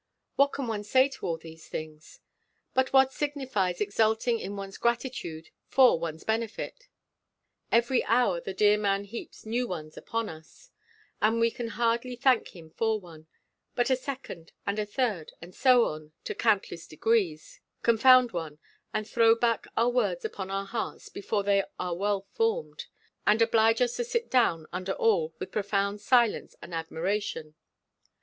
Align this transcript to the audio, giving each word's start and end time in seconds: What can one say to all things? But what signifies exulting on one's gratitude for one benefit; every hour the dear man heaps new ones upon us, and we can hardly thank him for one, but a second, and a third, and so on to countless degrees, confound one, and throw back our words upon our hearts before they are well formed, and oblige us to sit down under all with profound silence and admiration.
What 0.35 0.53
can 0.53 0.65
one 0.65 0.83
say 0.83 1.09
to 1.09 1.27
all 1.27 1.37
things? 1.37 2.21
But 2.73 2.91
what 2.91 3.13
signifies 3.13 3.79
exulting 3.79 4.43
on 4.43 4.55
one's 4.55 4.79
gratitude 4.79 5.51
for 5.67 5.99
one 5.99 6.17
benefit; 6.17 6.87
every 7.71 8.03
hour 8.05 8.41
the 8.41 8.55
dear 8.55 8.79
man 8.79 9.03
heaps 9.03 9.45
new 9.45 9.67
ones 9.67 9.97
upon 9.97 10.27
us, 10.27 10.71
and 11.21 11.39
we 11.39 11.51
can 11.51 11.67
hardly 11.67 12.15
thank 12.15 12.55
him 12.55 12.71
for 12.71 12.99
one, 12.99 13.27
but 13.75 13.91
a 13.91 13.95
second, 13.95 14.53
and 14.65 14.79
a 14.79 14.87
third, 14.87 15.33
and 15.39 15.53
so 15.53 15.85
on 15.85 16.13
to 16.23 16.33
countless 16.33 16.87
degrees, 16.87 17.61
confound 17.83 18.31
one, 18.31 18.57
and 18.91 19.07
throw 19.07 19.35
back 19.35 19.67
our 19.77 19.89
words 19.89 20.25
upon 20.25 20.49
our 20.49 20.65
hearts 20.65 21.09
before 21.09 21.43
they 21.43 21.63
are 21.77 21.95
well 21.95 22.21
formed, 22.33 22.87
and 23.27 23.39
oblige 23.39 23.83
us 23.83 23.97
to 23.97 24.03
sit 24.03 24.31
down 24.31 24.65
under 24.73 24.93
all 24.93 25.35
with 25.37 25.51
profound 25.51 26.01
silence 26.01 26.55
and 26.59 26.73
admiration. 26.73 27.53